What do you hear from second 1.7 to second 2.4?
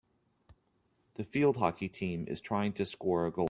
team